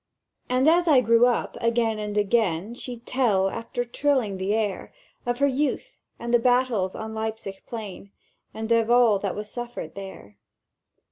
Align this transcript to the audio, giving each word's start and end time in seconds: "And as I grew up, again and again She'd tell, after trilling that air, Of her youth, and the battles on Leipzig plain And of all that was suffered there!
"And 0.49 0.67
as 0.67 0.87
I 0.87 0.99
grew 1.01 1.27
up, 1.27 1.57
again 1.61 1.99
and 1.99 2.17
again 2.17 2.73
She'd 2.73 3.05
tell, 3.05 3.49
after 3.51 3.83
trilling 3.83 4.39
that 4.39 4.45
air, 4.45 4.91
Of 5.27 5.37
her 5.37 5.45
youth, 5.45 5.95
and 6.17 6.33
the 6.33 6.39
battles 6.39 6.95
on 6.95 7.13
Leipzig 7.13 7.61
plain 7.67 8.09
And 8.51 8.71
of 8.71 8.89
all 8.89 9.19
that 9.19 9.35
was 9.35 9.47
suffered 9.51 9.93
there! 9.93 10.39